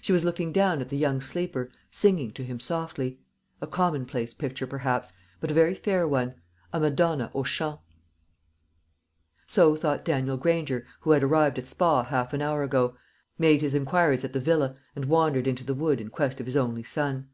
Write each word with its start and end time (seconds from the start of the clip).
She 0.00 0.12
was 0.12 0.24
looking 0.24 0.50
down 0.50 0.80
at 0.80 0.88
the 0.88 0.96
young 0.96 1.20
sleeper, 1.20 1.70
singing 1.92 2.32
to 2.32 2.42
him 2.42 2.58
softly 2.58 3.20
a 3.60 3.68
commonplace 3.68 4.34
picture 4.34 4.66
perhaps, 4.66 5.12
but 5.38 5.48
a 5.48 5.54
very 5.54 5.76
fair 5.76 6.08
one 6.08 6.34
a 6.72 6.80
Madonna 6.80 7.30
aux 7.36 7.44
champs. 7.44 7.78
So 9.46 9.76
thought 9.76 10.04
Daniel 10.04 10.36
Granger, 10.38 10.88
who 11.02 11.12
had 11.12 11.22
arrived 11.22 11.56
at 11.56 11.68
Spa 11.68 12.02
half 12.02 12.32
an 12.32 12.42
hour 12.42 12.64
ago, 12.64 12.96
made 13.38 13.60
his 13.62 13.72
inquiries 13.74 14.24
at 14.24 14.32
the 14.32 14.40
villa, 14.40 14.74
and 14.96 15.04
wandered 15.04 15.46
into 15.46 15.62
the 15.62 15.74
wood 15.74 16.00
in 16.00 16.08
quest 16.10 16.40
of 16.40 16.46
his 16.46 16.56
only 16.56 16.82
son. 16.82 17.28